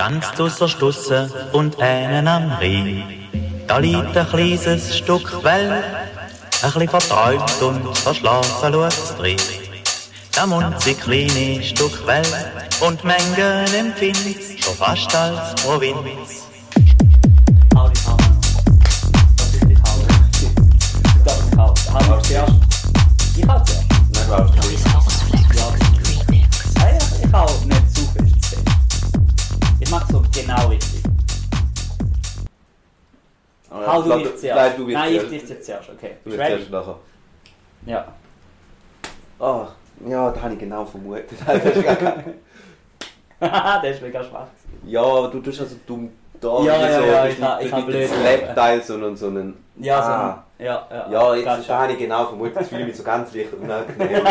[0.00, 3.04] Ganz ausser Stusse und einen am Rhein.
[3.66, 5.84] Da liegt ein kleines Stück Welt,
[6.62, 9.36] ein bisschen verträumt und verschlafen schaut's drin.
[10.32, 12.34] Da munzig kleine Stück Welt
[12.80, 15.98] und Mengen empfind's schon fast als Provinz.
[17.76, 18.06] Ich
[22.06, 22.54] du zuerst.
[23.36, 23.44] Ich.
[23.44, 23.62] Nein,
[24.16, 24.79] du hast
[30.00, 31.02] Ich mach so genau richtig.
[33.70, 34.56] Hau du mich zuerst.
[34.56, 35.90] Nein, du bist Nein, ich dich jetzt zuerst.
[35.90, 36.16] Okay.
[36.24, 36.96] Du Bist zuerst nachher.
[37.86, 38.04] Ja.
[39.38, 39.66] Ah,
[40.06, 41.30] ja, da habe ich genau vermutet.
[41.46, 41.86] Das ist
[43.40, 44.46] Haha, der ist mega schwach.
[44.84, 46.10] ja, aber du tust also dumm
[46.40, 46.62] da.
[46.62, 48.08] Ja, ja, so, ja, ich mit- ich hab mit dem blöd.
[48.10, 49.64] Slap-Teil, sondern so einen...
[49.76, 50.08] Ja, so.
[50.10, 50.44] Ah.
[50.58, 51.10] Ja, ja.
[51.10, 54.24] Ja, jetzt da habe ich genau vermutet, das fühle ich mich so ganz leicht unangenehm.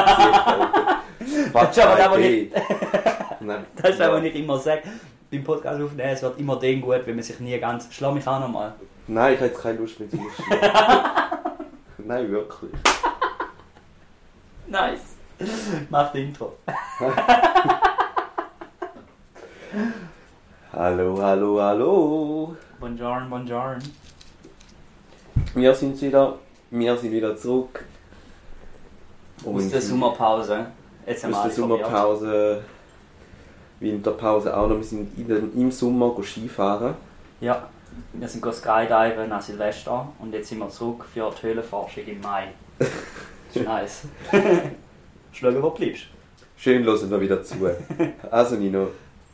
[1.54, 2.54] Das ist aber nicht...
[3.82, 4.99] Das ist aber nicht immer sagen.
[5.32, 7.94] Beim Podcast aufnehmen, es wird immer dann gut, wenn man sich nie ganz.
[7.94, 8.74] Schlag mich auch nochmal.
[9.08, 10.18] Nein, ich habe jetzt keine Lust mehr zu.
[11.99, 12.71] Nein, wirklich.
[14.68, 15.02] Nice.
[15.90, 16.54] Mach das Intro.
[20.71, 22.55] Hallo, hallo, hallo.
[22.80, 23.82] Buongiorno, buongiorno.
[25.55, 26.38] Wir sind wieder,
[26.70, 27.86] wir sind wieder zurück.
[29.43, 30.68] Aus der Sommerpause.
[31.05, 32.64] Jetzt haben wir aus der alles probiert.
[33.80, 34.77] Winterpause auch noch.
[34.77, 36.96] Wir sind in im Sommer go Skifahren.
[37.41, 37.68] Ja.
[38.13, 42.21] Wir sind go Skydiven nach Silvester und jetzt sind wir zurück für die Höhlenforschung im
[42.21, 42.48] Mai.
[42.77, 42.88] Das
[43.55, 44.02] ist nice.
[45.32, 46.04] Schau, wo du bleibst.
[46.55, 47.55] Schön hören wir wieder zu.
[48.30, 48.88] Also Nino,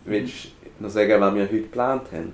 [0.06, 2.34] willst du noch sagen, was wir heute geplant haben?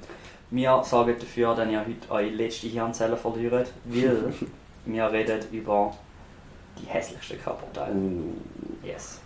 [0.52, 4.34] Wir sorgen dafür, dass ihr heute eure letzte Hirnzelle verliert, weil
[4.86, 5.96] wir reden über
[6.78, 7.94] die hässlichsten Körperteile.
[7.96, 8.34] Uh,
[8.84, 9.22] Yes.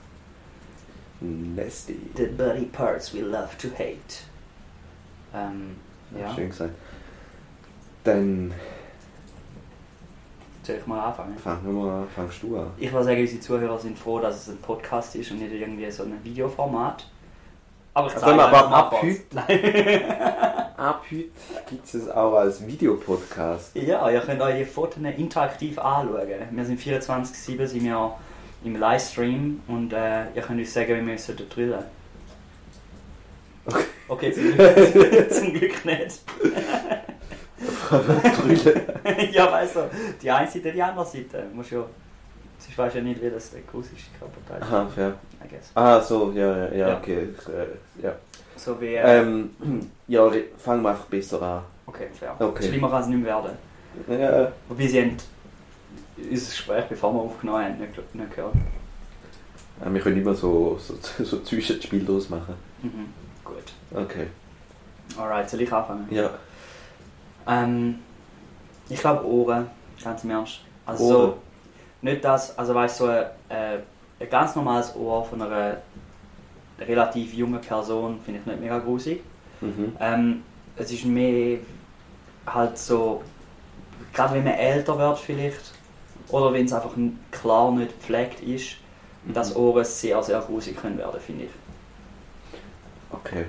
[1.22, 1.98] Nasty.
[2.16, 4.24] The body parts we love to hate.
[5.34, 5.76] Ähm,
[6.18, 6.34] ja.
[6.34, 6.74] Schön gesagt.
[8.04, 8.54] Dann
[10.64, 11.38] Soll ich mal anfangen?
[11.38, 12.08] fangen wir mal an.
[12.16, 12.72] Fangst du an?
[12.78, 15.90] Ich würde sagen, unsere Zuhörer sind froh, dass es ein Podcast ist und nicht irgendwie
[15.92, 17.06] so ein Videoformat.
[17.94, 20.76] Aber ich Also, zeige aber einfach mal ab heute-.
[20.78, 21.30] Ab heute
[21.70, 23.76] gibt es auch als Videopodcast.
[23.76, 26.28] Ja, ihr könnt euch die Fotos interaktiv anschauen.
[26.52, 28.14] Wir sind 24-7 sind wir
[28.66, 31.84] im Livestream und äh, ihr könnt uns sagen, wie wir uns drillen.
[33.66, 33.84] Okay.
[34.08, 36.22] Okay, zum Glück, zum Glück nicht.
[39.32, 39.90] Ja, weißt du,
[40.22, 41.44] die eine Seite, die andere Seite.
[41.54, 41.84] Muss ja,
[42.68, 44.68] ich weiß ja nicht, wie das der grussigste Körperteil ist.
[44.68, 45.14] Aha, fair.
[45.44, 45.72] I guess.
[45.74, 47.30] Ah, so, ja, ja, ja, okay.
[47.48, 48.16] Äh, ja.
[48.56, 48.96] So wie.
[48.96, 49.52] Äh, Ähm,
[50.08, 51.64] ja, fangen wir einfach besser an.
[51.86, 52.36] okay, fair.
[52.40, 52.68] okay.
[52.68, 53.58] Schlimmer kann es nicht mehr werden.
[54.10, 55.18] Ja, Wobei sie haben
[56.18, 58.54] unser Gespräch, bevor wir aufgenommen haben, nicht, nicht gehört.
[59.86, 62.56] äh, wir können immer so, so, so Zwischenspiel draus machen.
[62.82, 63.14] Mhm.
[63.44, 63.64] Gut.
[63.94, 64.28] Okay.
[65.18, 66.08] Alright, soll ich anfangen?
[66.10, 66.32] Ja.
[67.48, 68.00] Ähm,
[68.90, 69.68] ich glaube Ohren,
[70.04, 70.62] ganz im Ernst.
[70.86, 71.14] Also Ohren?
[71.14, 71.38] so,
[72.02, 73.78] nicht das, also weißt du, so ein, äh,
[74.20, 75.78] ein ganz normales Ohr von einer
[76.80, 79.22] relativ jungen Person finde ich nicht mega grusig.
[79.62, 79.96] Mhm.
[80.00, 80.44] Ähm,
[80.76, 81.60] es ist mehr
[82.46, 83.24] halt so,
[84.14, 85.74] gerade wenn man älter wird vielleicht,
[86.30, 86.92] oder wenn es einfach
[87.32, 88.78] klar nicht gepflegt ist,
[89.34, 89.62] dass Mhm.
[89.62, 91.50] Ohren sehr, sehr grusig können werden, finde ich.
[93.12, 93.46] Okay.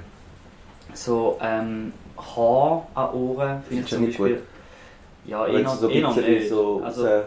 [0.95, 4.43] So, ähm, Haar an Ohren finde ich zum Beispiel...
[5.27, 6.49] Ja, Wenn eher, sie so eher nicht.
[6.49, 7.25] so also, raus,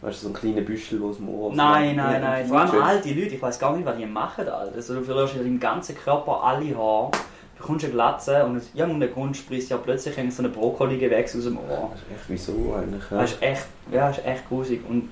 [0.00, 1.52] weißt du, so ein kleiner Büschel aus dem Ohr.
[1.54, 2.46] Nein, nein, Ja, nein.
[2.48, 4.48] Vor allem alte Leute, ich weiß gar nicht, was die machen.
[4.48, 4.74] Alter.
[4.74, 7.10] Also, du verlierst ja deinem ganzen Körper alle Haare,
[7.56, 11.58] bekommst eine Glatze und aus irgendeinem Grund sprichst ja plötzlich so eine Brokkoli-Gewächs aus dem
[11.58, 11.90] Ohr.
[11.92, 13.02] Das ist echt wieso eigentlich?
[13.10, 13.20] Ja.
[13.20, 14.80] Das ist echt, ja, das ist echt grusig.
[14.88, 15.10] Und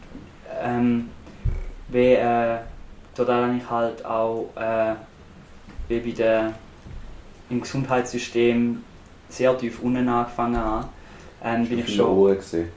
[0.63, 1.11] ähm,
[1.89, 2.59] wie, äh,
[3.15, 4.95] da habe ich halt auch äh,
[5.89, 6.53] wie bei der,
[7.51, 8.83] im Gesundheitssystem
[9.29, 10.89] sehr tief unten angefangen habe,
[11.45, 12.69] ähm, bin ich schon, Ohren gesehen.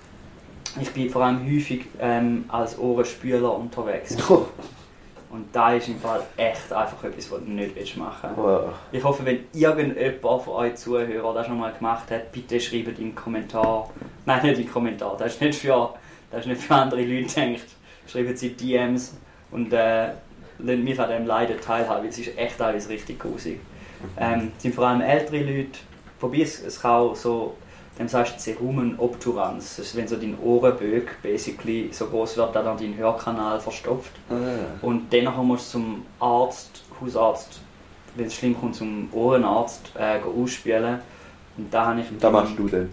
[0.79, 4.17] ich bin vor allem häufig ähm, als Ohrenspüler unterwegs.
[5.29, 8.37] Und da ist im Fall echt einfach etwas, was du nicht machen willst.
[8.37, 8.73] Wow.
[8.91, 13.13] Ich hoffe, wenn irgendjemand von euch Zuhörern das schon mal gemacht hat, bitte schreibt im
[13.13, 13.89] Kommentar.
[14.25, 15.93] Nein, nicht im Kommentar, das ist nicht für,
[16.31, 17.67] das ist nicht für andere Leute gedacht.
[18.07, 19.17] Schreibt sie DMs
[19.51, 20.09] und äh,
[20.59, 23.59] lasst mich an dem Leiden teilhaben, weil es ist echt alles richtig grusig.
[24.17, 25.79] Ähm, es sind vor allem ältere Leute,
[26.19, 27.57] wobei es, es kann auch so,
[27.97, 32.55] dem sagst du Cerumen obturans, das ist, wenn so dein Ohrenböck basically so groß wird,
[32.55, 34.11] dass er deinen Hörkanal verstopft.
[34.29, 34.33] Ah,
[34.81, 37.59] Und danach musst du zum Arzt, Hausarzt,
[38.15, 40.99] wenn es schlimm kommt, zum Ohrenarzt äh, ausspielen.
[41.57, 42.09] Und da habe ich.
[42.09, 42.91] Und da machst du dann.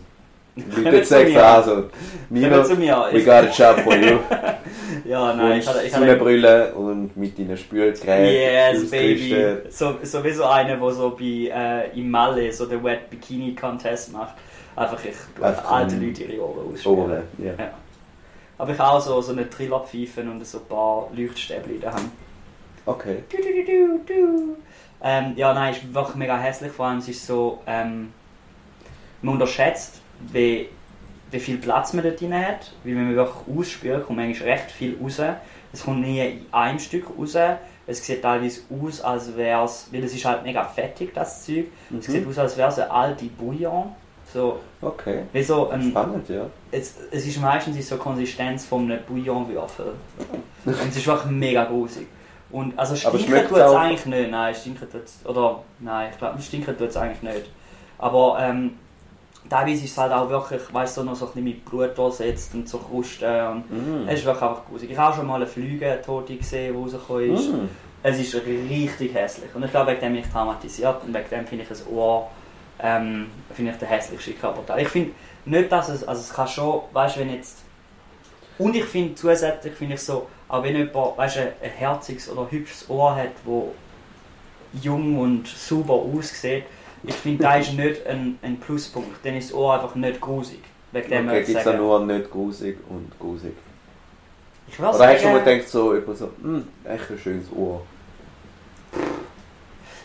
[0.54, 1.84] Leute sagen, also,
[2.28, 3.06] Milo, zu mir.
[3.10, 4.18] we Ich, got a job for you.
[5.06, 9.34] ja, nein, ich und hatte, ich hatte Sonnenbrille und mit deinen Spülgeräten Yes, baby.
[9.70, 14.34] So, sowieso einer, der so bei äh, im Malle so den Wet Bikini Contest macht.
[14.74, 16.98] Einfach ich Einfach alte ein- Leute ihre Ohren ausspielen.
[16.98, 17.52] Ohren, ja.
[17.58, 17.70] Ja.
[18.58, 22.10] Aber ich habe auch so, so eine Trillerpfeife und so ein paar Leuchtstäbchen daheim.
[22.86, 23.22] Okay.
[23.30, 24.56] Du, du, du, du, du.
[25.02, 26.72] Ähm, ja, nein, ist wirklich mega hässlich.
[26.72, 28.12] Vor allem es ist so, ähm,
[29.20, 30.00] man unterschätzt,
[30.32, 30.68] wie,
[31.30, 32.72] wie viel Platz man dort drin hat.
[32.84, 35.20] Weil wenn man wirklich ausspült, kommt eigentlich recht viel raus.
[35.72, 37.36] Es kommt nie in einem Stück raus.
[37.86, 41.66] Es sieht teilweise aus, als wäre es, weil es ist halt mega fettig, das Zeug.
[41.98, 42.30] Es sieht Mhm.
[42.30, 43.92] aus, als wäre es eine alte Bouillon.
[44.32, 45.22] So, Okay.
[45.32, 46.46] wie so ein, Spannend, ja.
[46.70, 49.92] es, es ist meistens so Konsistenz von einem Bouillonwürfel.
[50.64, 52.06] Und es ist wirklich mega grusig.
[52.50, 54.30] Und also stinken tut es eigentlich nicht.
[54.30, 55.20] Nein, stinken tut es.
[55.24, 57.50] Oder nein, ich glaube, stinken tut es eigentlich nicht.
[57.98, 58.72] Aber ähm,
[59.48, 62.54] teilweise ist es halt auch wirklich, weißt du, noch so ein bisschen mit Blut durchsetzt
[62.54, 63.46] und so Krusten.
[63.46, 64.08] Und Mm.
[64.08, 64.90] Es ist wirklich einfach grusig.
[64.90, 67.48] Ich habe auch schon mal eine Flüge-Tote gesehen, die rausgekommen ist.
[67.52, 67.68] Mm.
[68.02, 69.54] Es ist richtig hässlich.
[69.54, 72.30] Und ich glaube, wegen dem bin ich traumatisiert und wegen dem finde ich ein Ohr
[72.80, 74.82] ähm, finde ich der hässlichste Körperteil.
[74.82, 75.12] Ich finde
[75.44, 77.58] nicht, dass es, also es kann schon, weißt du, wenn jetzt
[78.58, 82.50] und ich finde zusätzlich, finde ich so, auch wenn jemand, weißt du, ein herziges oder
[82.50, 83.74] hübsches Ohr hat, wo
[84.80, 86.64] jung und super aussieht,
[87.04, 89.24] ich finde, das ist nicht ein, ein Pluspunkt.
[89.24, 90.60] Dann ist das Ohr einfach nicht grusig.
[90.92, 91.78] Wegen dem Okay, gibt es sagen.
[91.78, 93.54] nur nicht grusig und grusig.
[94.68, 97.82] Ich würde Oder hast du schon mal gedacht, so, so, hm, echt ein schönes Ohr.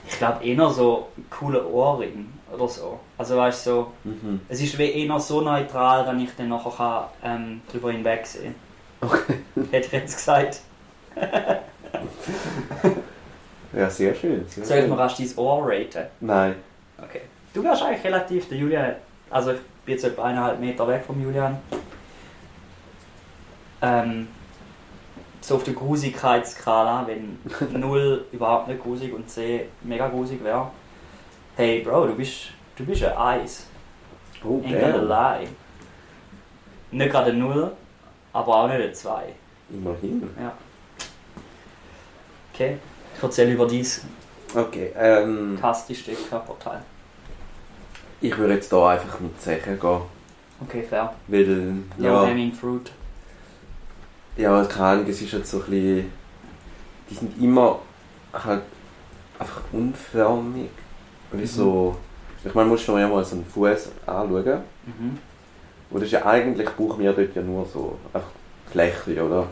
[0.08, 3.00] Ich glaube eher so cooler Ohrring oder so.
[3.18, 4.42] Also weißt du, so, Mhm.
[4.48, 8.56] Es ist wie eher so neutral, dass ich dann nachher kann, ähm, drüber hinwegsehen
[9.02, 9.40] Okay.
[9.72, 10.62] Hätte ich jetzt gesagt.
[13.74, 14.46] Ja, sehr schön.
[14.48, 16.08] Sehr Soll ich mir rasch dein Ohr raten?
[16.20, 16.56] Nein.
[16.98, 17.22] Okay.
[17.54, 18.96] Du wärst eigentlich relativ, der Julian,
[19.30, 21.58] also ich bin jetzt etwa eineinhalb Meter weg vom Julian.
[23.82, 24.28] Ähm,
[25.42, 27.40] so auf der Grusigkeitsskala, wenn
[27.80, 30.70] 0 überhaupt nicht grusig und 10 mega grusig wäre.
[31.56, 33.66] Hey Bro, du bist, du bist ein Eis.
[34.44, 35.48] Oh, Ain't gonna lie.
[36.92, 37.72] Nicht gerade ein 0,
[38.34, 39.34] aber auch nicht ein 2.
[39.72, 40.30] Immerhin.
[42.54, 42.78] Okay.
[43.16, 44.06] Ich erzähle über dieses
[44.56, 46.82] Okay, ähm, fantastische Körperteil.
[48.22, 50.02] ich würde jetzt hier einfach mit Zechen gehen.
[50.62, 51.14] Okay, fair.
[51.28, 51.44] Weil,
[51.98, 52.92] Low ja, hanging fruit.
[54.38, 56.12] Ja, keine Ahnung, es ist halt so ein bisschen,
[57.10, 57.80] die sind immer
[58.34, 58.62] halt
[59.40, 60.70] einfach unförmig.
[61.32, 61.46] Wie Mhm.
[61.46, 61.98] so,
[62.44, 64.62] ich meine, musst du mir ja mal so einen Fuß anschauen.
[64.86, 65.18] Mhm.
[65.90, 68.30] Und das ist ja eigentlich, brauchen wir dort ja nur so einfach
[68.72, 69.48] Fläche, oder?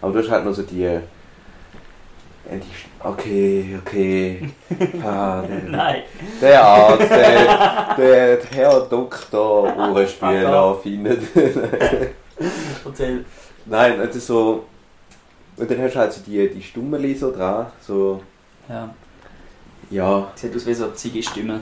[0.00, 0.84] Aber du hast halt nur so die.
[0.84, 1.00] äh,
[3.02, 4.50] okay, okay.
[5.04, 6.02] Ah, der, Nein.
[6.40, 11.22] der Arzt, der, der, der Herr Doktor Uhrenspieler findet.
[12.84, 13.24] Erzähl.
[13.66, 14.64] Nein, ist so.
[15.56, 17.66] Und dann hast du halt so die, die Stummeli so dran.
[17.80, 18.22] So,
[18.68, 18.94] Ja.
[19.90, 21.60] ja, Sieht aus wie so eine Ziege-Stimme.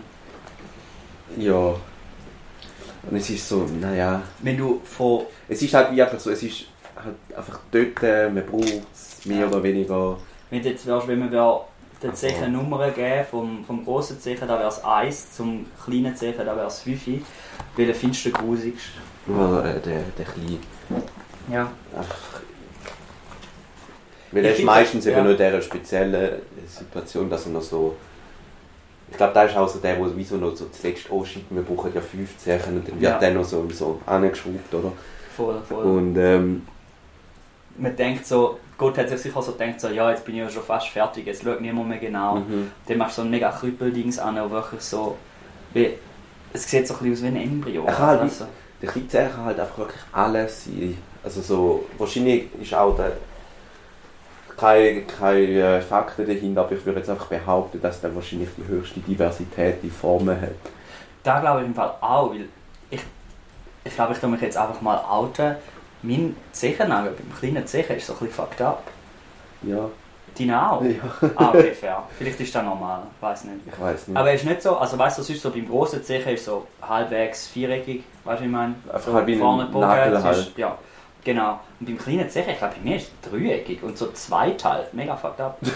[1.37, 1.75] ja.
[3.11, 4.23] Und es ist so, naja.
[4.41, 5.23] Wenn du von.
[5.47, 6.65] Es ist halt wie einfach so, es ist
[6.97, 9.47] halt einfach dort, äh, man braucht es mehr Ja.
[9.47, 10.17] oder weniger.
[10.51, 11.61] Wenn du jetzt wärst, wenn wir wär
[12.03, 12.15] den.
[12.15, 16.57] Zeichen Nummern geben, vom, vom grossen Zeichen, da wäre es 1, zum kleinen Zeichen, da
[16.57, 17.23] wäre es 5.
[17.77, 19.03] Welchen findest du den grusigsten?
[19.27, 20.59] Nur äh, der, der kleine.
[21.51, 21.71] Ja.
[21.99, 22.41] Ach.
[24.33, 25.23] Weil Ich er ist meistens das- eben ja.
[25.23, 26.33] nur in dieser speziellen
[26.67, 27.97] Situation, dass er noch so.
[29.11, 31.63] Ich glaube, da ist auch so der, der wie so noch so zuletzt anschiebt, wir
[31.63, 33.19] brauchen ja fünf Zeichen und dann wird Ja.
[33.19, 34.93] der noch so, so angeschraubt, oder?
[35.37, 35.85] Voll, voll.
[35.85, 36.67] Und ähm,
[37.77, 40.51] Man denkt so, Gott hat sich sicher so gedacht, so, ja, jetzt bin ich ja
[40.51, 42.37] schon fast fertig, jetzt schaut niemand mehr genau.
[42.37, 42.71] mhm.
[42.89, 45.17] Dann machst du so ein mega Krüppeldings an, und wirklich so.
[45.75, 45.91] Wie,
[46.53, 47.85] es sieht so ein bisschen aus wie ein Embryo.
[47.85, 48.47] Er kann halt also.
[48.83, 50.99] der kleine Zeichen kann halt einfach wirklich alles sein.
[51.25, 53.13] Also so, wahrscheinlich ist auch der
[54.57, 59.01] keine, keine Fakten dahinter, aber ich würde jetzt einfach behaupten, dass der wahrscheinlich die höchste
[59.01, 60.51] Diversität in Formen hat.
[61.23, 62.47] Da glaube ich im Fall auch, weil
[62.91, 63.01] ich,
[63.85, 65.57] ich glaube, ich kann mich jetzt einfach mal outen.
[66.03, 68.83] Mein Zechennagel beim kleinen Zechen ist so ein bisschen fucked up.
[69.63, 69.89] Ja,
[70.39, 70.83] Deine auch?
[70.83, 71.31] ja.
[71.37, 72.03] Ah, fair.
[72.19, 73.61] Vielleicht ist das normal, weiß nicht.
[73.73, 74.17] ich weiß nicht.
[74.17, 76.67] Aber er ist nicht so, also weißt du, sonst so beim grossen Zechen ist so
[76.83, 78.75] halbwegs viereckig, weißt du, wie ich meine?
[78.93, 79.69] Einfach so halt wie ein vorne
[80.13, 80.53] es ist- halt.
[80.59, 80.77] Ja,
[81.25, 81.61] genau.
[81.81, 85.17] Und beim kleinen Zechen, ich glaube, bei mir ist es dreieckig und so zweiteilt, mega
[85.17, 85.59] fucked up.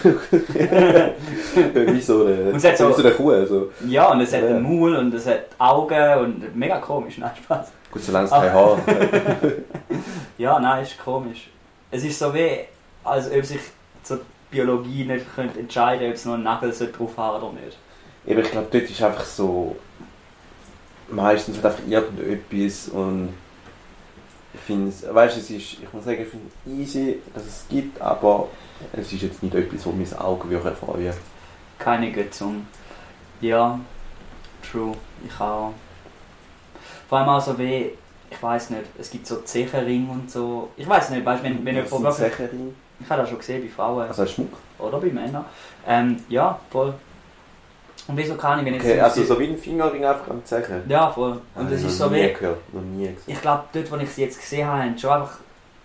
[1.73, 3.45] wie so eine, Und es hat so- wie so eine Kuh.
[3.45, 3.71] So.
[3.87, 4.49] Ja, und es hat Ja.
[4.49, 7.71] einen Maul und es hat Augen und mega komisch, nein, Spaß.
[7.91, 8.85] Gut, solange es kein Haar hat.
[10.37, 11.49] Ja, nein, ist komisch.
[11.91, 12.59] Es ist so wie,
[13.03, 13.59] als ob sich
[14.09, 14.15] die
[14.51, 17.77] Biologie nicht könnte entscheiden ob es noch einen Nagel drauf haben oder nicht.
[18.25, 19.75] Eben, ich glaube, dort ist einfach so.
[21.09, 23.33] meistens halt einfach irgendetwas und
[24.53, 27.45] ich finde es, weißt du, es ist, ich muss sagen, ich finde es easy, dass
[27.45, 28.47] es gibt, aber
[28.93, 31.13] es ist jetzt nicht etwas, wo mein Auge würde freuen.
[31.77, 32.65] Keine Götzung.
[33.41, 33.79] Ja,
[34.69, 34.95] true.
[35.25, 35.73] Ich auch.
[37.07, 37.91] Vor allem auch so wie,
[38.29, 40.69] ich weiß nicht, es gibt so Zecherring und so.
[40.77, 42.19] Ich weiß nicht, weißt du, wenn, wenn Was jemand?
[43.01, 44.07] Ich habe das schon gesehen bei Frauen.
[44.07, 44.53] Also als Schmuck?
[44.77, 45.45] Oder bei Männern.
[45.87, 46.93] Ähm, ja, voll.
[48.09, 50.43] Und wieso kann ich, wenn jetzt Okay, so- also so wie ein Fingerring einfach am
[50.43, 50.81] Zechen?
[50.89, 51.39] Ja, voll.
[51.53, 52.33] Und es ich ist so wie.
[52.33, 53.17] gehört, noch nie gesehen.
[53.27, 55.37] Ich glaube, dort, wo ich sie jetzt gesehen habe, haben schon einfach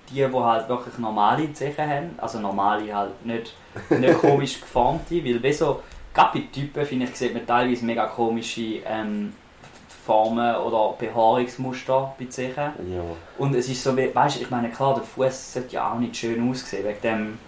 [0.09, 2.15] die, die halt wirklich normale Zeichen haben.
[2.17, 3.55] Also normale halt, nicht,
[3.91, 5.23] nicht komisch geformte.
[5.23, 5.83] Weil wie so,
[6.15, 9.35] gerade bei Typen, finde ich, sieht man teilweise mega komische ähm,
[10.07, 12.57] Formen oder Behaarungsmuster bei Zeichen.
[12.57, 13.03] Ja.
[13.37, 15.99] Und es ist so, wie, weißt du, ich meine, klar, der Fuß sollte ja auch
[15.99, 17.39] nicht schön aussehen, wegen dem.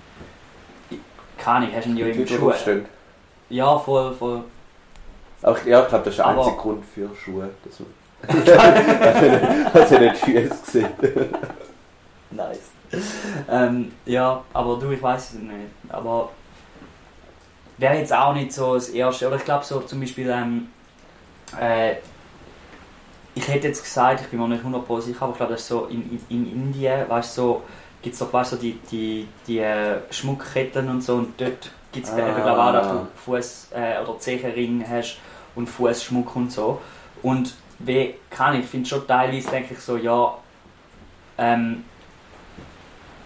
[1.38, 2.52] Keine Ahnung, hast du ihn ja im Schuh.
[3.48, 4.44] Ja, voll, voll.
[5.42, 7.50] Aber ich, ja, ich glaube, das ist der einzige Grund für Schuhe.
[7.64, 7.88] Dass man
[9.72, 11.30] dass er nicht Füße sieht.
[12.30, 12.70] Nice.
[13.50, 15.70] ähm, ja, aber du, ich weiß es nicht.
[15.88, 16.30] Aber
[17.78, 19.28] wäre jetzt auch nicht so das Erste.
[19.28, 20.68] Oder ich glaube so zum Beispiel, ähm,
[21.60, 21.96] äh,
[23.34, 25.68] ich hätte jetzt gesagt, ich bin mir nicht 100% sicher, aber ich glaube, das ist
[25.68, 27.62] so in, in, in Indien, weißt du, so,
[28.02, 32.06] gibt es doch, weißt so die, die, die äh, Schmuckketten und so und dort gibt
[32.06, 32.16] es Ah.
[32.42, 35.18] glaube auch, dass du Fuß- äh, oder Zehenring hast
[35.54, 36.80] und Fußschmuck und so.
[37.22, 40.34] Und wie kann ich, ich finde schon teilweise, denke ich so, ja,
[41.38, 41.84] ähm,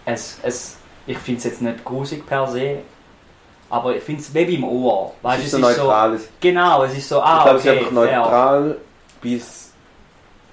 [0.05, 2.79] es, es, ich finde es jetzt nicht grusig per se,
[3.69, 5.13] aber ich finde es wie beim Ohr.
[5.19, 7.59] Es Weißt, ist du, so es ist so, genau, es ist so, ich ah, glaube,
[7.59, 8.19] es ist okay, einfach fair.
[8.19, 8.77] neutral
[9.21, 9.70] bis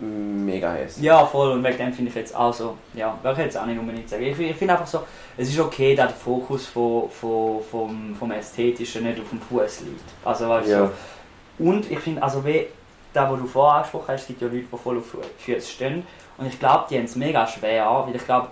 [0.00, 1.05] mega hässlich.
[1.05, 3.67] Ja, voll, und wegen dem finde ich jetzt auch so, ja, würde ich jetzt auch
[3.67, 4.23] nicht unbedingt sagen.
[4.23, 5.00] Ich, ich finde einfach so,
[5.37, 9.81] es ist okay, dass der Fokus von, von, vom, vom Ästhetischen nicht auf dem Fuß
[9.81, 10.05] liegt.
[10.25, 10.87] Also, weißt du, Ja.
[10.87, 11.64] so.
[11.64, 12.67] Und ich finde, also wie,
[13.12, 16.07] da wo du vorher angesprochen hast, es gibt ja Leute, die voll auf Füße stehen.
[16.37, 18.49] Und ich glaube, die haben es mega schwer, weil ich glaube,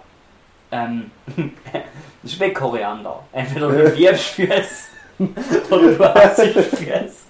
[0.73, 1.11] ähm,
[2.23, 3.23] das ist wie Koriander.
[3.33, 4.87] Entweder du liebst Füße
[5.71, 7.26] oder du hast Füße.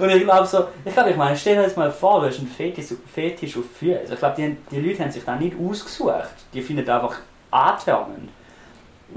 [0.00, 2.38] Und ich glaube so, ich glaube, ich meine, stell dir jetzt mal vor, du hast
[2.38, 4.12] einen Fetisch, Fetisch auf Füße.
[4.12, 6.34] Ich glaube, die, die Leute haben sich da nicht ausgesucht.
[6.52, 7.16] Die finden einfach
[7.50, 8.30] antörnend.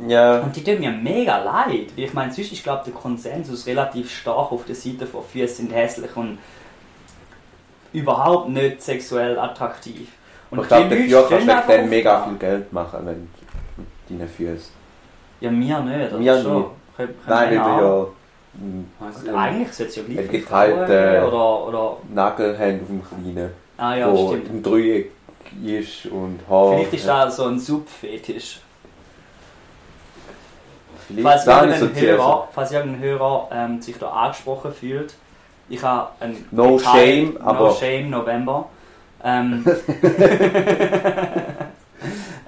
[0.08, 0.40] Ja.
[0.40, 1.88] Und die tun mir mega leid.
[1.96, 5.74] Ich meine, sonst ist, glaube der Konsensus relativ stark auf der Seite von Füße sind
[5.74, 6.38] hässlich und
[7.94, 10.10] überhaupt nicht sexuell attraktiv.
[10.50, 13.30] Und ich glaube, dafür kannst du dann mega viel Geld machen, wenn
[13.78, 14.74] mit deinen Füßen.
[15.42, 16.12] Ja, mir nicht.
[16.18, 16.58] Mir schon?
[16.58, 17.10] nicht.
[17.28, 18.08] Nein, weil du ja
[19.00, 21.98] Also, ähm, eigentlich sollte es ja gleich ein für geteilter- Frauen geben, oder, oder...
[22.14, 23.04] Nagel haben auf dem
[23.34, 24.50] Kleinen, Ah ja, wo stimmt.
[24.50, 25.12] im Dreieck
[25.66, 26.74] ist und Haar.
[26.74, 28.60] Vielleicht ist das so ein Subfetisch.
[31.22, 35.14] Falls da irgendein so Hörer, falls irgendein Hörer ähm, sich da angesprochen fühlt,
[35.68, 38.70] ich habe ein No shame, No aber- Shame November.
[39.24, 39.66] Ähm,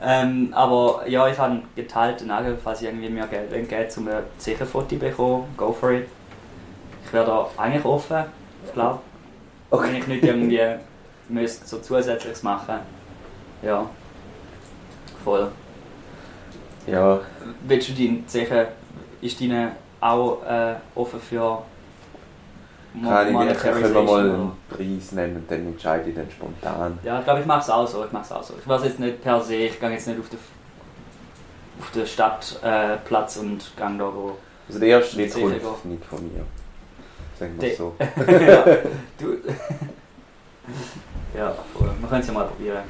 [0.03, 4.07] ähm, aber ja, ich habe geteilten Nagel, falls ich irgendwie mehr Geld wenn Geld zum
[4.07, 6.07] ein Sicherfoto bekommen, go for it.
[7.05, 8.25] Ich wäre da eigentlich offen,
[8.65, 8.99] ich glaube.
[9.69, 9.87] Okay.
[9.87, 10.61] Wenn ich nicht irgendwie
[11.29, 12.79] müsste so zusätzliches machen.
[13.61, 13.89] Ja.
[15.23, 15.49] Voll.
[16.85, 17.21] Ja,
[17.65, 18.67] Willst du deinen sicher,
[19.21, 21.63] ist deine auch äh, offen für
[23.01, 26.99] kann ich, können wir mal einen Preis nennen und dann entscheide ich dann spontan.
[27.03, 28.05] Ja, ich glaube, ich mache es auch so.
[28.05, 28.53] Ich mache es auch so.
[28.59, 30.39] Ich weiß jetzt nicht per se, ich gehe jetzt nicht auf den,
[31.79, 34.37] auf den Stadtplatz äh, und gehe da wo.
[34.67, 36.45] Also der erste Schritt kommt nicht von mir.
[37.39, 37.95] Sagen wir es so.
[37.99, 38.63] ja,
[39.17, 39.37] du.
[41.37, 41.89] ja, voll.
[41.99, 42.83] wir können es ja mal probieren.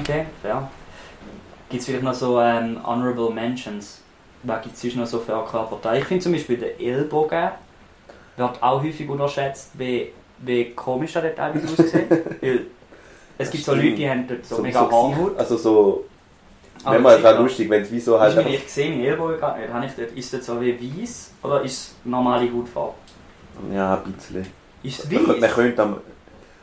[0.00, 0.68] Okay, fair.
[1.68, 4.00] Gibt es vielleicht noch so ähm, Honorable Mentions?
[4.44, 5.98] Was gibt es noch so für Körperteile?
[5.98, 7.50] Ich finde zum Beispiel der Ellbogen
[8.36, 12.10] wird auch häufig unterschätzt, wie, wie komisch dort teilweise aussieht.
[12.40, 12.66] Weil
[13.38, 13.74] es gibt so.
[13.74, 15.38] Leute, die haben dort so, mega Gesicht- Haarhaut.
[15.38, 16.04] Also so,
[16.84, 17.42] wenn man gerade auch.
[17.42, 19.72] lustig, wenn es wie so halt Ich, ich sehe meinen Ellbogen gar nicht.
[19.72, 22.94] Habe ich dort, ist das so wie weiß oder ist es normale Hautfarbe?
[23.72, 24.46] ja ein bisschen.
[24.82, 25.96] Ist es Man, man könnte am,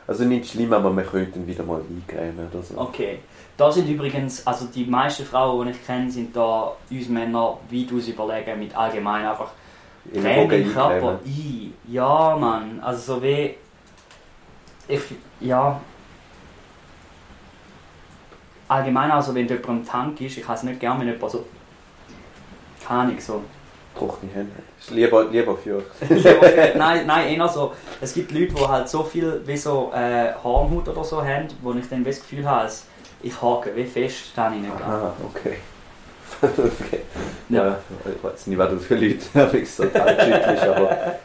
[0.06, 2.78] also nicht schlimm, aber man könnte ihn wieder mal eingrämen oder so.
[2.78, 3.18] Okay.
[3.56, 8.08] Da sind übrigens, also die meisten Frauen, die ich kenne, sind da uns Männer weitaus
[8.08, 9.50] überlegen mit allgemein einfach
[10.12, 11.74] Im Körper ein.
[11.88, 12.80] Ja, Mann.
[12.82, 13.56] Also so wie.
[14.86, 15.00] Ich,
[15.40, 15.80] ja.
[18.68, 21.44] Allgemein, also wenn jemand im Tank ist, ich habe es nicht gerne, wenn jemand so.
[22.86, 23.42] Keine Ahnung, so.
[23.96, 24.52] Trockene Hände.
[24.90, 25.82] Lieber, lieber für
[26.74, 27.72] nein, nein, eher so.
[28.00, 31.72] Es gibt Leute, die halt so viel wie so äh, Hornhaut oder so haben, wo
[31.72, 32.86] ich dann das Gefühl habe, dass
[33.22, 34.84] ich hake wie fest, ich nicht gerne.
[34.84, 35.58] Ah, okay.
[36.42, 37.00] Okay.
[37.48, 39.22] Ja, ich weiß nicht, was das für ich
[39.70, 41.16] so total ist, aber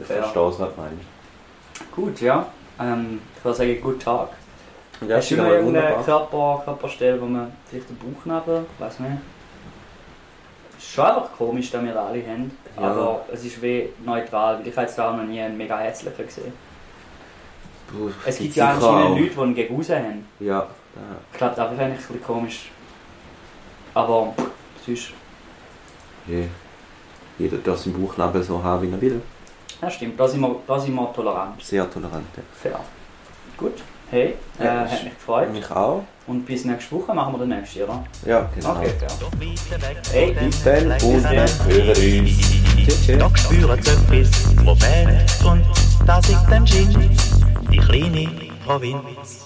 [0.00, 0.14] ich Ja.
[0.16, 1.92] verstehe es, was du meinst.
[1.94, 2.46] Gut, ja.
[2.78, 4.28] Ähm, ich würde sagen, guten Tag.
[5.06, 9.12] Ja, Hast du immer irgendeine Körper, Körperstelle, wo man vielleicht den Bauchnabel, weiß nicht.
[10.78, 12.56] Ist schon einfach komisch, dass wir alle haben.
[12.76, 12.82] Ja.
[12.82, 15.78] Aber es ist wie neutral, weil ich habe jetzt da auch noch nie einen mega
[15.78, 16.52] hässlichen gesehen.
[17.90, 19.08] Puh, Es gibt ja anscheinend auch.
[19.18, 20.26] Leute, die einen gegen raus haben.
[20.40, 20.66] Ja, ja.
[21.32, 22.70] Ich glaube, das ist eigentlich ein bisschen komisch.
[23.96, 24.34] Aber
[24.84, 25.08] sonst,
[26.26, 26.48] Je-
[27.38, 29.22] Jeder darf seinen Bauchnabel so haben, wie er will.
[29.82, 31.62] ja stimmt, da sind wir, da sind wir tolerant.
[31.62, 32.26] Sehr tolerant.
[32.36, 32.42] ja.
[32.62, 32.80] Fair.
[33.56, 33.74] Gut.
[34.10, 35.52] Hey, äh, Ja, hat mich gefreut.
[35.52, 36.04] Mich auch.
[36.26, 38.04] Und bis nächste Woche machen wir den nächsten, oder?
[38.24, 38.70] Ja, genau.
[38.72, 41.88] Okay, weg Hey, bis dann und wir hören
[42.20, 42.38] uns.
[42.86, 43.18] Tschüss, tschüss.
[43.18, 45.64] Da spüren sie etwas, wo fehlt und
[46.06, 47.10] das ist dann Gin,
[47.70, 48.28] die kleine
[48.64, 49.45] Provinz.